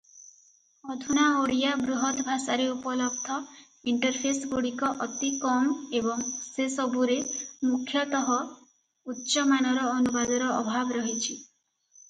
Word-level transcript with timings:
ଅଧୁନା 0.91 1.23
ଓଡ଼ିଆ 1.39 1.73
ବୃହତଭାଷାରେ 1.81 2.63
ଉପଲବ୍ଧ 2.75 3.35
ଇଣ୍ଟରଫେସଗୁଡ଼ିକ 3.91 4.89
ଅତି 5.05 5.29
କମ 5.43 5.75
ଏବଂ 5.99 6.23
ସେସବୁରେ 6.47 7.19
ମୁଖ୍ୟତଃ 7.73 8.31
ଉଚ୍ଚ 9.15 9.45
ମାନର 9.53 9.85
ଅନୁବାଦର 9.99 10.49
ଅଭାବ 10.63 10.99
ରହିଛି। 10.99 11.37